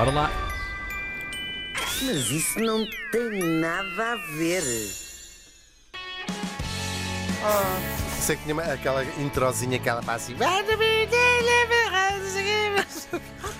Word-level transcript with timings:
Bora 0.00 0.12
lá. 0.12 0.30
Mas 2.00 2.30
isso 2.30 2.58
não 2.58 2.86
tem 3.12 3.60
nada 3.60 4.12
a 4.12 4.16
ver. 4.34 4.62
Sei 8.18 8.36
que 8.36 8.42
tinha 8.44 8.54
uma- 8.54 8.62
aquela 8.62 9.04
introzinha 9.18 9.78
que 9.78 9.86
ela 9.86 10.00
faz 10.00 10.22
assim. 10.22 10.36
Ah, 10.40 10.62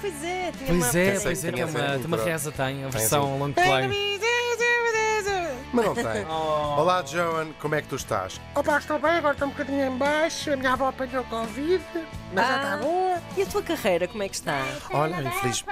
pois 0.00 0.24
é, 0.24 0.50
tinha 0.52 0.66
Pois 0.66 0.78
uma 0.78 0.86
é, 0.88 1.10
Pensei 1.12 1.20
pois 1.22 1.40
que 1.40 1.46
é, 1.46 1.52
tem 1.52 1.52
tinha 1.52 1.66
uma, 1.66 1.78
tem 1.98 2.06
uma 2.06 2.16
intro. 2.16 2.24
reza, 2.30 2.52
tem 2.52 2.84
a 2.84 2.88
versão 2.88 3.38
long 3.38 3.52
play. 3.52 4.18
Mas 5.72 5.84
não 5.86 5.94
tem. 5.94 6.24
Olá, 6.26 7.04
Joan, 7.06 7.52
como 7.60 7.76
é 7.76 7.82
que 7.82 7.86
tu 7.86 7.94
estás? 7.94 8.40
Opa, 8.56 8.78
estou 8.78 8.98
bem, 8.98 9.12
agora 9.12 9.34
estou 9.34 9.46
um 9.46 9.52
bocadinho 9.52 9.86
em 9.86 9.96
baixo. 9.96 10.52
A 10.52 10.56
minha 10.56 10.72
avó 10.72 10.88
apanhou 10.88 11.22
Covid, 11.24 11.84
mas 12.32 12.44
já 12.46 12.56
está 12.56 12.74
Ah. 12.74 12.76
boa. 12.78 13.22
E 13.36 13.42
a 13.42 13.46
tua 13.46 13.62
carreira, 13.62 14.08
como 14.08 14.20
é 14.24 14.28
que 14.28 14.34
está? 14.34 14.64
Olha, 14.90 15.22
infeliz- 15.22 15.64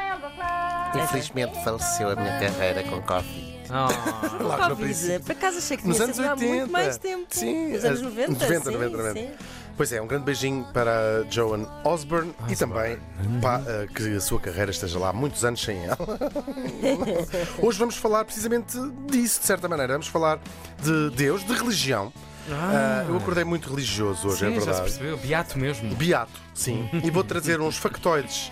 infelizmente 0.96 1.62
faleceu 1.64 2.10
a 2.10 2.16
minha 2.16 2.38
carreira 2.38 2.82
com 2.84 3.00
Covid. 3.02 3.58
Ah, 3.70 3.88
Logo 4.40 4.68
no 4.70 4.76
princípio. 4.76 5.20
por 5.20 5.32
acaso 5.32 5.58
achei 5.58 5.76
que 5.76 5.86
Nos 5.86 5.96
tinha 5.96 6.04
anos 6.06 6.16
sido 6.16 6.26
há 6.28 6.32
80. 6.32 6.54
muito 6.54 6.72
mais 6.72 6.96
tempo. 6.96 7.26
Sim, 7.30 7.72
Nos 7.72 7.84
anos 7.84 8.00
eh, 8.00 8.04
90. 8.04 8.32
90, 8.32 8.60
sim, 8.64 8.70
90, 8.72 8.96
90. 8.96 9.20
sim. 9.20 9.30
Pois 9.76 9.92
é, 9.92 10.02
um 10.02 10.06
grande 10.08 10.24
beijinho 10.24 10.64
para 10.72 11.24
Joan 11.30 11.64
Osborne 11.84 12.34
e 12.48 12.56
também 12.56 12.98
pá, 13.40 13.62
eh, 13.66 13.86
que 13.94 14.16
a 14.16 14.20
sua 14.20 14.40
carreira 14.40 14.70
esteja 14.72 14.98
lá 14.98 15.10
há 15.10 15.12
muitos 15.12 15.44
anos 15.44 15.60
sem 15.62 15.84
ela. 15.84 15.98
Hoje 17.62 17.78
vamos 17.78 17.96
falar 17.96 18.24
precisamente 18.24 18.76
disso, 19.10 19.40
de 19.40 19.46
certa 19.46 19.68
maneira. 19.68 19.92
Vamos 19.92 20.08
falar 20.08 20.40
de 20.82 21.10
Deus, 21.10 21.44
de 21.44 21.52
religião. 21.52 22.12
Ah, 22.50 23.04
eu 23.06 23.16
acordei 23.18 23.44
muito 23.44 23.68
religioso 23.68 24.26
hoje, 24.28 24.46
é 24.46 24.48
sim, 24.48 24.54
já 24.54 24.60
se 24.60 24.66
verdade. 24.66 24.84
percebeu. 24.84 25.16
Beato 25.18 25.58
mesmo. 25.58 25.94
Beato, 25.94 26.32
sim. 26.54 26.88
e 27.04 27.10
vou 27.10 27.22
trazer 27.22 27.60
uns 27.60 27.76
factoides 27.76 28.50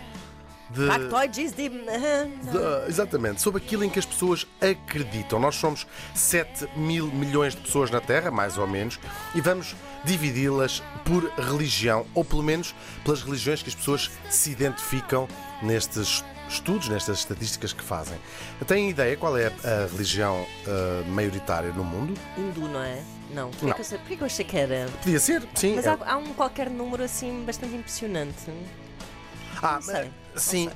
de. 0.71 0.87
Factoides 0.87 1.53
de. 1.53 1.69
de- 1.69 1.79
exatamente, 2.89 3.41
sobre 3.41 3.63
aquilo 3.63 3.85
em 3.85 3.89
que 3.91 3.99
as 3.99 4.07
pessoas 4.07 4.47
acreditam. 4.61 5.39
Nós 5.39 5.55
somos 5.57 5.87
7 6.15 6.69
mil 6.77 7.07
milhões 7.09 7.55
de 7.55 7.61
pessoas 7.61 7.91
na 7.91 8.01
Terra, 8.01 8.31
mais 8.31 8.59
ou 8.59 8.67
menos, 8.67 8.99
e 9.35 9.41
vamos 9.41 9.75
dividi-las 10.05 10.83
por 11.05 11.25
religião, 11.39 12.07
ou 12.15 12.25
pelo 12.25 12.43
menos 12.43 12.75
pelas 13.05 13.23
religiões 13.23 13.63
que 13.63 13.69
as 13.69 13.75
pessoas 13.75 14.11
se 14.31 14.51
identificam 14.51 15.29
nestes 15.63 16.25
estudos, 16.49 16.89
nestas 16.89 17.19
estatísticas 17.19 17.73
que 17.73 17.83
fazem. 17.83 18.17
Têm 18.67 18.91
ideia 18.91 19.17
qual 19.17 19.37
é 19.37 19.47
a, 19.65 19.87
religião 19.91 20.47
ah, 20.67 21.03
maioritária 21.09 21.71
no 21.73 21.83
mundo? 21.83 22.15
Hindu, 22.39 22.69
não 22.69 22.81
é? 22.83 23.03
Não. 23.35 23.51
Porquê, 23.51 23.67
Não. 23.67 23.73
Que 23.75 23.81
eu 23.81 23.85
sei, 23.85 23.99
porquê 23.99 24.17
que 24.17 24.23
eu 24.23 24.27
achei 24.27 24.45
que 24.45 24.57
era? 24.57 24.87
Podia 25.03 25.19
ser, 25.19 25.43
sim. 25.57 25.75
Mas 25.75 25.87
é- 25.87 25.91
há, 25.91 25.99
há 26.13 26.17
um 26.17 26.33
qualquer 26.35 26.71
número 26.71 27.03
assim 27.03 27.45
bastante 27.45 27.75
impressionante. 27.75 28.45
Ah, 29.61 29.75
Não 29.75 29.83
sei, 29.83 30.05
não 30.05 30.11
sim. 30.37 30.71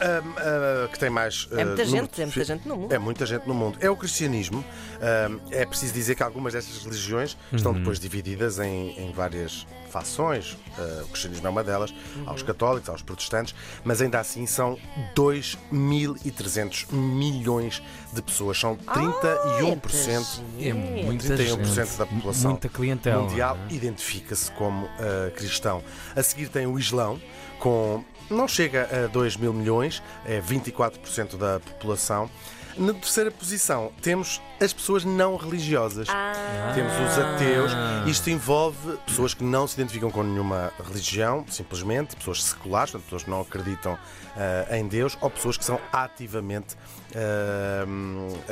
Ah, 0.00 0.88
que 0.90 0.98
tem 0.98 1.10
mais. 1.10 1.48
É 1.52 1.62
ah, 1.62 1.66
muita 1.66 1.84
número 1.84 2.02
gente, 2.02 2.14
de 2.14 2.22
é 2.22 2.26
muita 2.26 2.44
gente 2.44 2.68
no 2.68 2.76
mundo. 2.76 2.94
É 2.94 2.98
muita 2.98 3.26
gente 3.26 3.48
no 3.48 3.54
mundo. 3.54 3.78
É 3.80 3.90
o 3.90 3.96
cristianismo. 3.96 4.64
Ahm, 5.00 5.38
é 5.50 5.66
preciso 5.66 5.92
dizer 5.92 6.14
que 6.14 6.22
algumas 6.22 6.52
destas 6.52 6.82
religiões 6.82 7.36
estão 7.52 7.72
depois 7.72 7.98
divididas 7.98 8.58
em, 8.58 8.98
em 8.98 9.12
várias 9.12 9.66
fações. 9.90 10.56
Ah, 10.78 11.02
o 11.02 11.08
cristianismo 11.08 11.46
é 11.46 11.50
uma 11.50 11.64
delas. 11.64 11.92
Aos 12.26 12.42
católicos, 12.42 12.88
aos 12.88 13.02
protestantes. 13.02 13.54
Mas 13.84 14.00
ainda 14.00 14.20
assim 14.20 14.46
são 14.46 14.78
2.300 15.14 16.92
milhões 16.92 17.82
de 18.12 18.22
pessoas. 18.22 18.58
São 18.58 18.76
31%. 18.76 20.42
É 20.60 20.72
muita 20.72 21.36
31% 21.36 21.74
gente. 21.74 21.96
da 21.98 22.06
população 22.06 22.52
Muita 22.52 22.68
clientela. 22.68 23.22
mundial 23.22 23.58
é? 23.68 23.74
identifica-se 23.74 24.50
como 24.52 24.88
ah, 24.98 25.30
cristão. 25.34 25.82
A 26.14 26.22
seguir 26.22 26.48
tem 26.48 26.66
o 26.66 26.78
Islão, 26.78 27.20
com 27.58 28.04
não 28.30 28.46
chega 28.46 28.87
a 28.90 29.06
2 29.06 29.36
mil 29.36 29.52
milhões, 29.52 30.02
é 30.24 30.40
24% 30.40 31.36
da 31.36 31.60
população. 31.60 32.30
Na 32.78 32.92
terceira 32.94 33.30
posição 33.30 33.90
temos 34.00 34.40
as 34.60 34.72
pessoas 34.72 35.04
não 35.04 35.36
religiosas. 35.36 36.08
Ah, 36.08 36.72
Temos 36.74 36.92
os 36.92 37.18
ateus. 37.18 37.72
Isto 38.06 38.30
envolve 38.30 38.96
pessoas 39.06 39.34
que 39.34 39.42
não 39.44 39.66
se 39.66 39.74
identificam 39.74 40.10
com 40.10 40.22
nenhuma 40.22 40.72
religião, 40.86 41.44
simplesmente, 41.48 42.14
pessoas 42.16 42.42
seculares, 42.44 42.90
portanto, 42.92 43.04
pessoas 43.06 43.22
que 43.24 43.30
não 43.30 43.40
acreditam 43.40 43.98
ah, 44.36 44.76
em 44.76 44.86
Deus, 44.86 45.16
ou 45.20 45.28
pessoas 45.30 45.56
que 45.56 45.64
são 45.64 45.80
ativamente 45.92 46.76
ah, 47.14 47.84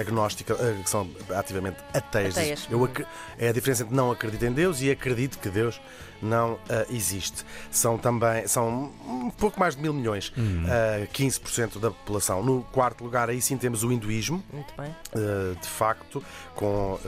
agnósticas, 0.01 0.59
ah, 0.61 0.83
que 0.83 0.91
são 0.91 1.09
ativamente 1.35 1.77
ateias. 1.95 2.37
Ateias. 2.37 2.67
Eu 2.71 2.85
ac- 2.85 3.07
é 3.39 3.49
a 3.49 3.53
diferença 3.53 3.83
entre 3.85 3.95
não 3.95 4.11
acredito 4.11 4.45
em 4.45 4.53
Deus 4.53 4.81
e 4.81 4.91
acredito 4.91 5.39
que 5.39 5.49
Deus 5.49 5.81
não 6.23 6.59
ah, 6.69 6.87
existe. 6.91 7.45
São 7.71 7.99
também 7.99 8.47
são 8.49 8.93
um 9.07 9.31
pouco 9.31 9.59
mais 9.61 9.75
de 9.77 9.83
mil 9.83 9.93
milhões, 9.93 10.33
ah, 10.69 11.07
15% 11.13 11.79
da 11.79 11.91
população. 11.91 12.43
No 12.45 12.63
quarto 12.73 13.03
lugar, 13.05 13.29
aí 13.29 13.41
sim 13.43 13.57
temos 13.57 13.83
o 13.83 13.93
hinduísmo. 13.93 14.16
Muito 14.53 14.75
bem. 14.77 14.95
Uh, 15.15 15.55
de 15.61 15.69
facto, 15.69 16.23
com 16.55 16.95
uh, 16.95 16.99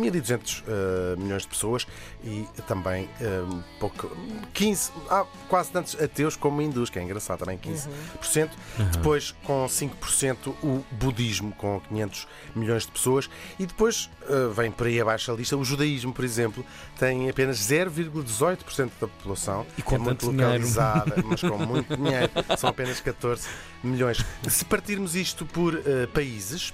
1.200 0.00 0.62
uh, 0.62 1.20
milhões 1.20 1.42
de 1.42 1.48
pessoas 1.48 1.86
e 2.24 2.46
também 2.66 3.08
uh, 3.20 3.54
um 3.54 3.62
pouco, 3.78 4.10
15, 4.52 4.92
há 5.08 5.24
quase 5.48 5.70
tantos 5.70 6.00
ateus 6.00 6.36
como 6.36 6.60
hindus, 6.62 6.90
que 6.90 6.98
é 6.98 7.02
engraçado 7.02 7.40
também, 7.40 7.58
15%. 7.58 8.50
Depois, 8.92 9.32
com 9.44 9.66
5%, 9.66 10.54
o 10.62 10.84
budismo, 10.92 11.52
com 11.52 11.80
500 11.80 12.28
milhões 12.54 12.86
de 12.86 12.92
pessoas. 12.92 13.30
E 13.58 13.66
depois 13.66 14.10
uh, 14.28 14.50
vem 14.50 14.70
por 14.70 14.86
aí 14.86 15.00
abaixo 15.00 15.30
a 15.30 15.34
lista, 15.34 15.56
o 15.56 15.64
judaísmo, 15.64 16.12
por 16.12 16.24
exemplo, 16.24 16.64
tem 16.98 17.28
apenas 17.28 17.58
0,18% 17.58 18.90
da 19.00 19.06
população. 19.08 19.66
E 19.76 19.82
com 19.82 19.96
é 19.96 19.98
muito 19.98 20.30
dinheiro. 20.30 20.52
localizada, 20.52 21.14
mas 21.24 21.40
com 21.40 21.58
muito 21.66 21.96
dinheiro. 21.96 22.30
São 22.56 22.70
apenas 22.70 23.00
14 23.00 23.48
milhões. 23.82 24.24
Se 24.48 24.64
partirmos 24.64 25.14
isto 25.16 25.44
por 25.46 25.74
uh, 25.74 26.08
países, 26.12 26.70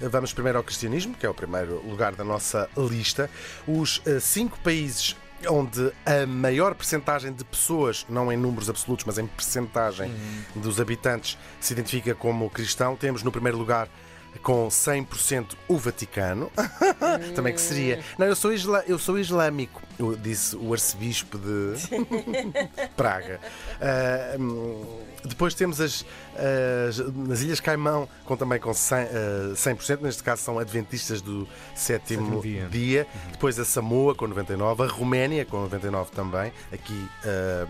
uh, 0.00 0.08
vamos 0.10 0.32
primeiro 0.32 0.58
ao 0.58 0.64
cristianismo, 0.64 1.14
que 1.14 1.24
é 1.26 1.28
o 1.28 1.34
primeiro 1.34 1.80
lugar 1.88 2.14
da 2.14 2.24
nossa 2.24 2.68
lista. 2.76 3.30
Os 3.66 3.98
uh, 3.98 4.20
cinco 4.20 4.58
países 4.60 5.16
onde 5.48 5.90
a 6.04 6.26
maior 6.26 6.74
percentagem 6.74 7.32
de 7.32 7.42
pessoas, 7.44 8.04
não 8.10 8.30
em 8.30 8.36
números 8.36 8.68
absolutos, 8.68 9.06
mas 9.06 9.16
em 9.16 9.26
percentagem 9.26 10.12
dos 10.54 10.78
habitantes, 10.78 11.38
se 11.58 11.72
identifica 11.72 12.14
como 12.14 12.50
cristão, 12.50 12.94
temos 12.94 13.22
no 13.22 13.32
primeiro 13.32 13.56
lugar 13.56 13.88
com 14.42 14.68
100% 14.68 15.52
o 15.66 15.78
Vaticano. 15.78 16.52
Também 17.34 17.54
que 17.54 17.60
seria. 17.60 18.04
Não, 18.18 18.26
eu 18.26 18.36
sou, 18.36 18.52
isla- 18.52 18.84
eu 18.86 18.98
sou 18.98 19.18
islâmico, 19.18 19.80
eu 20.00 20.16
disse 20.16 20.56
o 20.56 20.72
arcebispo 20.72 21.38
de 21.38 21.74
Praga. 22.96 23.40
Ah, 23.80 24.36
hum, 24.38 24.84
depois 25.24 25.54
temos 25.54 25.80
as, 25.80 26.04
as, 26.88 26.98
nas 27.14 27.42
Ilhas 27.42 27.60
Caimão, 27.60 28.08
com 28.24 28.36
também 28.36 28.58
com 28.58 28.70
100%, 28.70 29.08
ah, 29.12 29.54
100%, 29.54 30.00
neste 30.00 30.22
caso 30.22 30.42
são 30.42 30.58
adventistas 30.58 31.20
do 31.20 31.46
sétimo 31.74 32.40
Sétimo 32.40 32.42
dia. 32.42 32.66
dia. 32.68 33.06
Depois 33.30 33.58
a 33.58 33.64
Samoa 33.64 34.14
com 34.14 34.26
99%, 34.26 34.84
a 34.84 34.86
Roménia 34.92 35.44
com 35.44 35.68
99% 35.68 36.06
também. 36.10 36.52
Aqui 36.72 37.08
ah, 37.24 37.66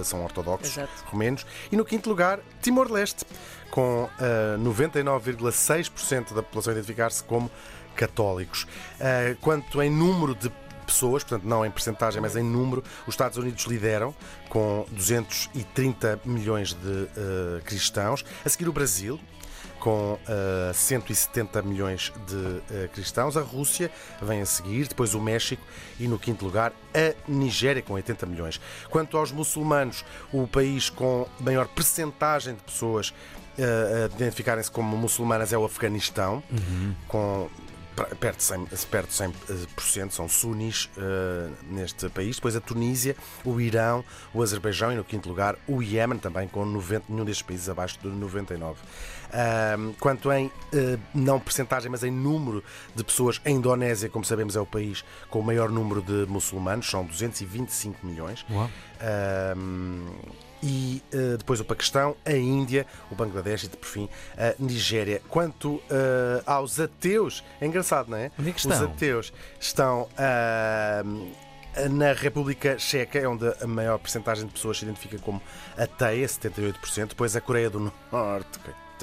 ah, 0.00 0.04
são 0.04 0.22
ortodoxos 0.22 0.76
Exato. 0.76 1.04
romenos. 1.06 1.44
E 1.72 1.76
no 1.76 1.84
quinto 1.84 2.08
lugar, 2.08 2.38
Timor-Leste, 2.62 3.24
com 3.70 4.08
ah, 4.18 4.56
99,6% 4.58 6.34
da 6.34 6.42
população 6.42 6.72
a 6.72 6.76
identificar-se 6.76 7.24
como 7.24 7.50
católicos. 7.96 8.66
Ah, 9.00 9.34
quanto 9.40 9.82
em 9.82 9.90
número 9.90 10.34
de 10.34 10.50
pessoas, 10.84 11.24
portanto 11.24 11.44
não 11.48 11.64
em 11.66 11.70
percentagem, 11.70 12.20
mas 12.20 12.36
em 12.36 12.42
número, 12.42 12.82
os 13.06 13.14
Estados 13.14 13.36
Unidos 13.38 13.64
lideram 13.64 14.14
com 14.48 14.86
230 14.92 16.20
milhões 16.24 16.74
de 16.74 17.08
ah, 17.16 17.60
cristãos. 17.64 18.24
A 18.44 18.48
seguir 18.48 18.68
o 18.68 18.72
Brasil, 18.72 19.18
com 19.80 20.18
ah, 20.26 20.72
170 20.72 21.62
milhões 21.62 22.12
de 22.26 22.84
ah, 22.84 22.88
cristãos. 22.88 23.36
A 23.36 23.42
Rússia 23.42 23.90
vem 24.22 24.40
a 24.40 24.46
seguir, 24.46 24.88
depois 24.88 25.14
o 25.14 25.20
México 25.20 25.62
e 25.98 26.06
no 26.08 26.18
quinto 26.18 26.44
lugar 26.44 26.72
a 26.94 27.14
Nigéria 27.30 27.82
com 27.82 27.94
80 27.94 28.26
milhões. 28.26 28.60
Quanto 28.90 29.16
aos 29.18 29.30
muçulmanos, 29.32 30.04
o 30.32 30.46
país 30.46 30.88
com 30.90 31.26
maior 31.40 31.66
percentagem 31.68 32.54
de 32.54 32.62
pessoas 32.62 33.12
ah, 33.58 34.04
a 34.10 34.14
identificarem-se 34.14 34.70
como 34.70 34.96
muçulmanas 34.96 35.52
é 35.52 35.58
o 35.58 35.64
Afeganistão, 35.64 36.42
com 37.08 37.48
pra- 37.48 37.63
perto 37.94 38.38
de 38.38 38.44
100%, 38.44 38.86
perto 38.86 39.08
de 39.08 39.66
100% 39.90 40.10
são 40.10 40.28
sunis 40.28 40.90
eh, 40.96 41.50
neste 41.70 42.08
país. 42.08 42.36
Depois 42.36 42.56
a 42.56 42.60
Tunísia, 42.60 43.16
o 43.44 43.60
Irão, 43.60 44.04
o 44.32 44.42
Azerbaijão 44.42 44.92
e 44.92 44.96
no 44.96 45.04
quinto 45.04 45.28
lugar 45.28 45.56
o 45.66 45.82
Iémen, 45.82 46.18
também 46.18 46.48
com 46.48 46.64
90, 46.64 47.06
nenhum 47.08 47.24
destes 47.24 47.42
países 47.42 47.68
abaixo 47.68 47.98
de 48.02 48.08
99. 48.08 48.80
Ahm, 49.32 49.92
quanto 49.98 50.32
em 50.32 50.50
eh, 50.72 50.96
não 51.12 51.40
percentagem, 51.40 51.90
mas 51.90 52.04
em 52.04 52.10
número 52.10 52.62
de 52.94 53.02
pessoas, 53.02 53.40
a 53.44 53.50
Indonésia, 53.50 54.08
como 54.08 54.24
sabemos, 54.24 54.54
é 54.54 54.60
o 54.60 54.66
país 54.66 55.04
com 55.28 55.40
o 55.40 55.42
maior 55.42 55.70
número 55.70 56.00
de 56.02 56.24
muçulmanos, 56.30 56.88
são 56.88 57.04
225 57.04 58.06
milhões. 58.06 58.46
Uau. 58.50 58.70
Ahm, 59.04 60.08
e 60.62 61.02
eh, 61.12 61.36
depois 61.36 61.60
o 61.60 61.64
Paquistão, 61.64 62.16
a 62.24 62.32
Índia, 62.32 62.86
o 63.10 63.14
Bangladesh 63.14 63.64
e, 63.64 63.68
por 63.68 63.86
fim, 63.86 64.08
a 64.38 64.54
Nigéria. 64.58 65.20
Quanto 65.28 65.82
eh, 65.90 66.42
aos 66.46 66.80
ateus, 66.80 67.44
é 67.60 67.66
engraçado, 67.66 68.08
não 68.10 68.16
é? 68.16 68.30
Onde 68.38 68.48
é 68.48 68.52
que 68.52 68.58
Os 68.60 68.64
estão? 68.64 68.86
ateus 68.86 69.32
estão 69.60 70.08
na 71.90 72.12
República 72.12 72.78
Checa, 72.78 73.18
é 73.18 73.28
onde 73.28 73.46
a 73.60 73.66
maior 73.66 73.98
percentagem 73.98 74.46
de 74.46 74.52
pessoas 74.52 74.78
se 74.78 74.84
identifica 74.84 75.18
como 75.18 75.42
ateia, 75.76 76.26
78%. 76.26 77.08
Depois 77.08 77.34
a 77.36 77.40
Coreia 77.40 77.68
do 77.68 77.92
Norte, 78.10 78.58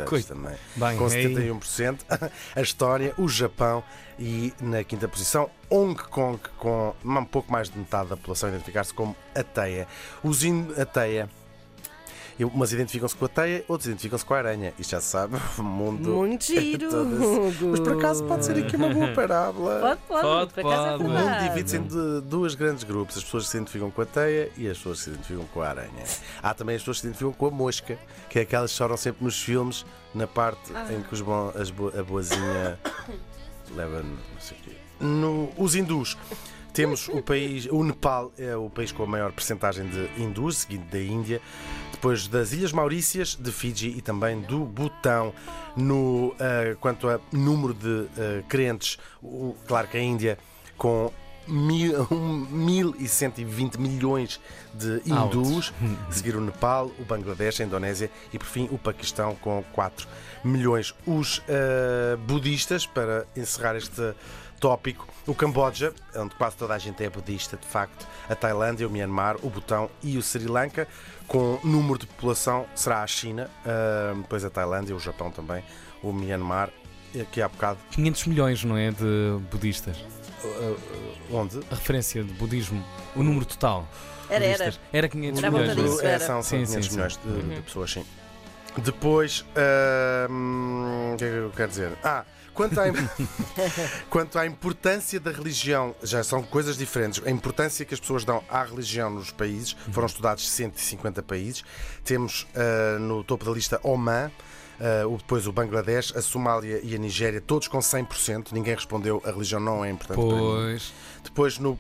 Touch 0.06 0.09
Coi- 0.09 0.24
também. 0.24 0.56
Bem, 0.75 0.98
com 0.98 1.06
aí- 1.06 1.33
71%. 1.36 2.00
A 2.56 2.62
Estónia, 2.62 3.13
o 3.18 3.27
Japão 3.27 3.83
e 4.19 4.53
na 4.62 4.83
quinta 4.83 5.07
posição 5.07 5.50
Hong 5.69 5.95
Kong 5.95 6.39
com 6.57 6.94
um 7.03 7.25
pouco 7.25 7.51
mais 7.51 7.69
de 7.69 7.77
metade 7.77 8.09
da 8.09 8.18
população 8.18 8.50
a 8.50 8.51
identificar-se 8.51 8.94
como 8.94 9.15
ateia. 9.36 9.88
Os 10.24 10.44
in... 10.44 10.68
ateia. 10.77 11.30
Eu- 12.42 12.48
Umas 12.48 12.74
identificam-se 12.74 13.16
com 13.16 13.26
a 13.26 13.28
teia, 13.28 13.64
outros 13.68 13.86
identificam-se 13.88 14.26
com 14.26 14.34
a 14.34 14.38
aranha. 14.40 14.74
Isto 14.80 14.92
já 14.92 15.00
se 15.02 15.08
sabe, 15.10 15.36
o 15.60 15.62
mundo. 15.64 16.10
Muito 16.10 16.46
giro. 16.46 16.90
todo 16.90 17.68
Mas 17.70 17.80
por 17.80 17.94
acaso 17.94 18.24
pode 18.26 18.46
ser 18.46 18.58
aqui 18.66 18.76
uma 18.76 18.90
boa 18.90 19.10
parábola. 19.14 19.80
Pode, 19.80 20.02
pode, 20.08 20.22
Pode, 20.22 20.54
por 20.54 20.60
acaso 20.66 20.88
é 20.88 20.92
pode. 20.92 21.04
O 21.04 21.08
mundo 21.08 21.18
verdade. 21.18 21.50
divide-se 21.50 21.78
em 21.78 21.84
de- 21.84 22.22
dois 22.22 22.56
grandes 22.56 22.84
grupos: 22.84 23.16
as 23.18 23.24
pessoas 23.24 23.44
que 23.46 23.50
se 23.52 23.58
identificam 23.58 23.92
com 23.92 24.02
a 24.02 24.06
teia 24.08 24.52
e 24.58 24.68
as 24.68 24.78
pessoas 24.78 24.98
que 24.98 25.04
se 25.04 25.10
identificam 25.12 25.46
com 25.54 25.62
a 25.62 25.68
aranha. 25.70 26.04
Há 26.42 26.54
também 26.56 26.76
as 26.76 26.82
pessoas 26.82 26.98
que 26.98 27.02
se 27.02 27.08
identificam 27.08 27.34
com 27.34 27.46
a 27.46 27.52
mosca, 27.52 28.00
que 28.28 28.40
é 28.40 28.42
aquelas 28.42 28.72
que 28.72 28.78
choram 28.78 28.98
sempre 28.98 29.24
nos 29.24 29.40
filmes, 29.42 29.86
na 30.16 30.26
parte 30.26 30.72
Ah. 30.74 30.88
em 30.92 31.02
que 31.04 31.14
os 31.14 31.22
bo- 31.22 31.54
as 31.56 31.70
bo- 31.70 31.94
a 31.96 32.02
boazinha 32.04 32.80
leva. 33.76 34.02
não 34.02 34.18
sei 34.40 34.58
o 34.58 34.62
quê. 34.64 34.72
No, 35.00 35.50
os 35.58 35.76
hindus. 35.76 36.18
Temos 36.74 37.10
o 37.10 37.22
país, 37.22 37.66
o 37.70 37.84
Nepal 37.84 38.32
é 38.38 38.56
o 38.56 38.70
país 38.70 38.92
com 38.94 39.04
a 39.04 39.08
maior 39.08 39.32
percentagem 39.34 39.86
de 39.88 40.10
hindus, 40.22 40.60
seguido 40.60 40.86
da 40.86 41.00
Índia, 41.00 41.42
depois 41.92 42.28
das 42.28 42.54
Ilhas 42.54 42.72
Maurícias, 42.72 43.36
de 43.36 43.52
Fiji 43.52 43.90
e 43.90 44.02
também 44.02 44.40
do 44.40 44.60
Butão. 44.60 45.34
No, 45.76 46.34
ah, 46.40 46.76
quanto 46.80 47.10
a 47.10 47.20
número 47.32 47.74
de 47.74 48.08
ah, 48.18 48.44
crentes, 48.48 48.98
o- 49.22 49.54
claro 49.68 49.88
que 49.90 49.98
a 49.98 50.02
Índia 50.02 50.38
com 50.78 51.12
mil, 51.46 52.04
um, 52.10 52.46
1.120 52.66 53.78
milhões 53.78 54.40
de 54.74 55.02
hindus, 55.06 55.74
seguir 56.10 56.38
o 56.38 56.42
Nepal, 56.42 56.90
o 57.00 57.04
Bangladesh, 57.04 57.60
a 57.60 57.64
Indonésia 57.66 58.10
e 58.32 58.40
por 58.40 58.46
fim 58.48 58.70
o 58.72 58.78
Paquistão 58.78 59.36
com 59.36 59.62
4 59.74 60.08
milhões. 60.44 60.96
Os 61.06 61.42
ah, 61.50 62.16
budistas, 62.16 62.86
para 62.86 63.26
encerrar 63.36 63.76
este 63.76 64.14
tópico, 64.62 65.08
o 65.28 65.34
Camboja, 65.34 65.92
onde 66.16 66.36
quase 66.36 66.56
toda 66.56 66.74
a 66.75 66.78
gente 66.78 67.04
é 67.04 67.10
budista, 67.10 67.58
de 67.58 67.66
facto, 67.68 68.08
a 68.30 68.36
Tailândia, 68.36 68.88
o 68.88 68.92
Myanmar, 68.92 69.36
o 69.42 69.50
Butão 69.50 69.90
e 70.04 70.18
o 70.18 70.22
Sri 70.22 70.46
Lanka, 70.46 70.88
com 71.28 71.60
número 71.63 71.98
de 71.98 72.06
população 72.06 72.66
será 72.75 73.02
a 73.02 73.08
China, 73.08 73.50
ah, 73.66 74.13
depois 74.16 74.46
a 74.46 74.50
Tailândia, 74.52 74.96
o 74.96 75.00
Japão 75.00 75.31
também, 75.31 75.63
o 76.04 76.13
Myanmar, 76.13 76.69
e 77.13 77.22
aqui 77.22 77.42
há 77.42 77.50
bocado, 77.50 77.80
500 77.92 78.25
milhões, 78.28 78.63
não 78.63 78.78
é? 78.78 78.92
De 78.92 79.40
budistas. 79.52 79.98
ah, 80.46 80.75
onde? 81.31 81.58
A 81.72 81.75
referência 81.75 82.24
de 82.24 82.31
budismo, 82.34 82.81
o 83.16 83.24
número 83.24 83.46
total. 83.46 83.88
Era, 84.30 84.46
era. 84.46 84.58
budistas. 84.66 84.80
Era 84.94 85.10
500 85.10 85.38
Era 85.40 85.48
à 85.48 85.52
volta 85.52 85.68
milhões. 85.75 85.90
disso, 85.92 86.02
não 86.04 86.08
é? 86.08 86.12
É, 86.12 86.16
era. 86.16 86.19
são, 86.25 86.44
são 86.44 86.60
Sim, 86.60 86.66
500 86.66 86.74
sim, 86.74 86.81
sim. 86.84 86.96
milhões 86.96 87.18
de, 87.18 87.28
Uhum. 87.28 87.56
de 87.56 87.62
pessoas, 87.62 87.92
sim. 87.92 88.06
Depois, 88.78 89.44
hum, 90.30 91.12
o 91.13 91.18
que 91.18 91.25
é 91.25 91.30
que 91.30 91.36
eu 91.36 91.52
quero 91.56 91.69
dizer? 91.69 91.92
Ah, 92.04 92.24
quanto 92.53 92.80
à, 92.80 92.86
quanto 94.09 94.38
à 94.39 94.45
importância 94.45 95.19
da 95.19 95.31
religião, 95.31 95.95
já 96.03 96.24
são 96.24 96.42
coisas 96.44 96.77
diferentes. 96.77 97.21
A 97.25 97.30
importância 97.31 97.86
que 97.86 97.94
as 97.94 98.00
pessoas 98.00 98.24
dão 98.24 98.44
à 98.50 98.63
religião 98.63 99.09
nos 99.09 99.31
países, 99.31 99.75
foram 99.92 100.07
estudados 100.07 100.50
150 100.50 101.21
países. 101.24 101.63
Temos 102.03 102.48
ah, 102.56 102.98
no 103.00 103.24
topo 103.24 103.45
da 103.45 103.51
lista 103.51 103.80
Oman. 103.83 104.31
o- 105.07 105.18
depois 105.18 105.45
o 105.48 105.51
Bangladesh, 105.51 106.13
a 106.15 106.21
Somália 106.21 106.80
e 106.83 106.95
a 106.95 106.98
Nigéria, 106.98 107.39
todos 107.39 107.68
com 107.68 107.80
100%. 107.80 108.51
Ninguém 108.51 108.74
respondeu, 108.75 109.21
a 109.25 109.31
religião 109.31 109.59
não 109.59 109.86
é 109.86 109.89
importante. 109.92 110.19
Pois. 110.19 110.94
Depois, 111.24 111.57
no 111.59 111.77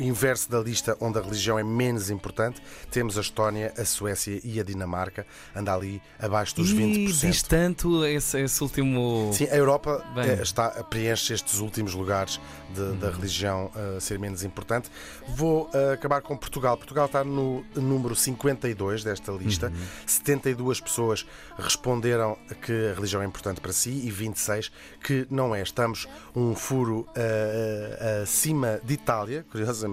inverso 0.00 0.50
da 0.50 0.58
lista, 0.60 0.96
onde 1.00 1.18
a 1.18 1.22
religião 1.22 1.58
é 1.58 1.62
menos 1.62 2.10
importante, 2.10 2.60
temos 2.90 3.16
a 3.18 3.20
Estónia, 3.20 3.72
a 3.76 3.84
Suécia 3.84 4.40
e 4.42 4.58
a 4.58 4.62
Dinamarca, 4.64 5.26
anda 5.54 5.74
ali 5.74 6.00
abaixo 6.18 6.56
dos 6.56 6.70
E 6.70 6.74
20%. 6.74 7.20
diz 7.20 7.42
tanto 7.42 8.04
esse, 8.04 8.40
esse 8.40 8.62
último. 8.62 9.30
Sim, 9.32 9.44
a 9.50 9.56
Europa 9.56 10.04
Bem. 10.14 10.24
eh, 10.30 10.42
está, 10.42 10.68
preenche 10.84 11.34
estes 11.34 11.58
últimos 11.58 11.94
lugares 11.94 12.40
de- 12.74 12.92
da 12.98 13.10
religião 13.10 13.70
eh, 13.74 14.00
ser 14.00 14.18
menos 14.18 14.42
importante. 14.44 14.90
Vou 15.28 15.68
eh, 15.74 15.92
acabar 15.94 16.20
com 16.22 16.36
Portugal. 16.36 16.76
Portugal 16.76 17.06
está 17.06 17.22
no 17.24 17.64
número 17.74 18.14
52 18.14 19.04
desta 19.04 19.32
lista. 19.32 19.72
72 20.06 20.80
pessoas 20.80 21.26
responderam 21.58 22.36
que 22.62 22.72
a 22.90 22.94
religião 22.94 23.22
é 23.22 23.26
importante 23.26 23.60
para 23.60 23.72
si 23.72 23.90
e 23.90 24.10
26 24.10 24.70
que 25.02 25.26
não 25.30 25.54
é. 25.54 25.62
Estamos 25.62 26.08
um 26.34 26.54
furo 26.54 27.06
eh, 27.14 28.20
acima 28.22 28.80
de 28.84 28.94
Itália, 28.94 29.44
curiosamente, 29.50 29.89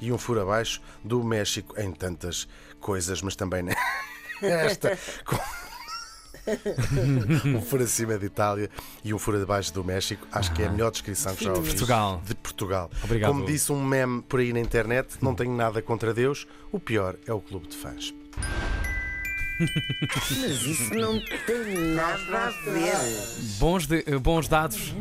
e 0.00 0.12
um 0.12 0.18
furo 0.18 0.40
abaixo 0.42 0.80
do 1.04 1.22
México 1.22 1.78
em 1.80 1.92
tantas 1.92 2.48
coisas, 2.80 3.22
mas 3.22 3.34
também 3.36 3.62
nesta. 4.42 4.98
com- 5.24 5.38
um 7.46 7.60
furo 7.60 7.82
acima 7.84 8.16
de 8.18 8.26
Itália 8.26 8.70
e 9.04 9.12
um 9.12 9.18
furo 9.18 9.42
abaixo 9.42 9.72
do 9.72 9.84
México. 9.84 10.26
Acho 10.32 10.52
que 10.54 10.62
é 10.62 10.66
a 10.66 10.70
melhor 10.70 10.90
descrição 10.90 11.34
que 11.36 11.44
já 11.44 11.52
ouvi 11.52 11.68
Portugal. 11.68 12.22
de 12.24 12.34
Portugal. 12.34 12.90
Obrigado. 13.04 13.30
Como 13.32 13.44
disse 13.44 13.70
um 13.70 13.84
meme 13.84 14.22
por 14.22 14.40
aí 14.40 14.52
na 14.52 14.60
internet, 14.60 15.18
não 15.20 15.34
tenho 15.34 15.54
nada 15.54 15.82
contra 15.82 16.14
Deus, 16.14 16.46
o 16.72 16.80
pior 16.80 17.16
é 17.26 17.32
o 17.32 17.40
clube 17.40 17.68
de 17.68 17.76
fãs. 17.76 18.14
Mas 19.60 20.30
isso 20.62 20.94
não 20.94 21.18
tem 21.46 21.78
nada 21.94 22.46
a 22.46 22.50
ver. 22.70 22.94
Bons, 23.58 23.86
de- 23.86 24.04
eh, 24.06 24.18
bons 24.18 24.46
dados 24.48 24.94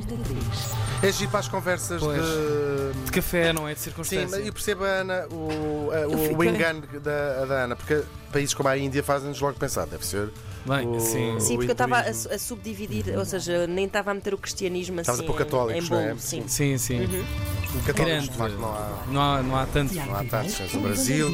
É 1.04 1.12
giro 1.12 1.30
para 1.30 1.40
as 1.42 1.48
conversas 1.48 2.02
Pois. 2.02 2.22
de. 2.22 3.06
de 3.06 3.12
café, 3.12 3.54
não 3.54 3.68
é? 3.68 3.74
De 3.74 3.80
Sim, 3.80 3.84
circunstância. 3.86 4.28
mas 4.38 4.46
eu 4.48 4.54
percebo 4.54 4.84
a 4.84 4.88
Ana, 4.88 5.28
o, 5.32 5.90
a- 5.92 5.96
Eu 6.00 6.12
o, 6.12 6.18
fiquei- 6.18 6.48
engano 6.50 6.82
da, 7.02 7.46
da 7.46 7.64
Ana, 7.66 7.76
porque 7.76 8.02
países 8.32 8.54
como 8.54 8.68
a 8.70 8.78
Índia 8.78 9.04
fazem-nos 9.04 9.40
logo 9.40 9.58
pensar, 9.60 9.86
deve 9.86 10.06
ser. 10.06 10.30
Bem, 10.66 10.88
o- 10.88 11.00
sim. 11.00 11.40
Sim, 11.40 11.54
o 11.54 11.58
porque 11.58 11.72
eu 11.72 11.74
estava 11.74 11.98
a, 12.00 12.10
a 12.10 12.40
subdividir, 12.40 13.18
ou 13.18 13.24
seja, 13.26 13.68
nem 13.68 13.86
estava 13.86 14.12
a 14.12 14.14
meter 14.14 14.34
o 14.34 14.38
cristianismo 14.38 15.00
assim 15.00 15.12
Estavas 15.12 15.22
a 15.22 15.24
pôr 15.24 15.36
em- 15.36 15.38
católicos, 15.46 15.88
em 15.88 15.90
não 15.92 16.00
é? 16.00 16.16
sim. 16.18 16.44
Sim, 16.48 16.78
sim. 16.78 17.06
O 17.06 17.57
de 17.84 18.30
facto, 18.38 18.58
não 18.58 18.74
há. 18.74 19.04
Não 19.08 19.22
há, 19.22 19.44
não 19.44 19.56
há 19.58 19.66
tanto. 19.66 19.94
Não 19.96 20.16
há 20.16 20.24
tantos, 20.24 20.56
tens 20.56 20.74
o 20.74 20.80
Brasil, 20.80 21.30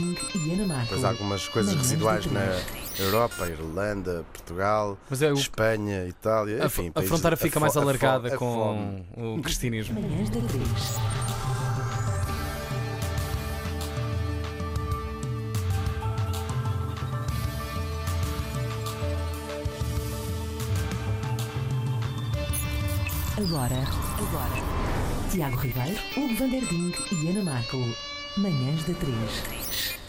Depois 0.84 1.04
há 1.04 1.10
algumas 1.10 1.48
coisas 1.48 1.76
residuais 1.76 2.26
na 2.28 2.42
Europa, 3.00 3.48
Irlanda, 3.48 4.24
Portugal, 4.34 4.98
Mas 5.10 5.22
é 5.22 5.32
o, 5.32 5.36
Espanha, 5.36 6.06
Itália, 6.08 6.64
a, 6.64 6.66
enfim. 6.68 6.92
a 6.94 7.02
fronteira 7.02 7.36
fica 7.38 7.54
fo- 7.56 7.60
mais 7.62 7.76
alargada 7.78 8.34
a 8.34 8.38
com 8.38 9.04
o 9.18 9.42
cristianismo. 9.42 10.00
Manhãs 10.00 10.30
da 10.30 10.40
3. 10.42 10.64
Agora, 23.38 23.80
agora. 24.20 25.23
Tiago 25.34 25.58
Ribeiro, 25.58 26.00
Hugo 26.16 26.36
Van 26.36 26.48
Der 26.48 26.62
Ding 26.62 26.94
e 27.12 27.28
Ana 27.28 27.44
Marco. 27.44 27.78
Manhãs 28.38 28.84
da 28.84 28.94
3. 28.94 30.03